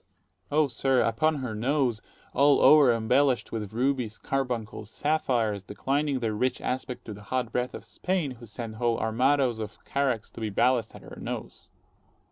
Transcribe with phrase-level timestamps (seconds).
[0.51, 2.01] _Oh, sir, upon her nose,
[2.33, 7.75] all o'er embellished with rubies, carbuncles, sapphires, declining their rich aspect to the hot breath
[7.75, 11.69] of Spain; who sent whole armadoes of caracks to be ballast at her nose.